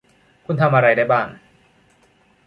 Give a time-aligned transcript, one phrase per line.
[0.45, 1.27] คุณทำอะไรได้บ้าง?